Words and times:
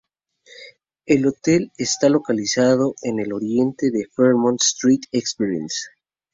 El 1.05 1.27
hotel 1.27 1.71
está 1.77 2.09
localizado 2.09 2.95
en 3.03 3.19
el 3.19 3.31
oriente 3.33 3.91
de 3.91 4.07
Fremont 4.11 4.59
Street 4.59 5.01
Experience. 5.11 5.89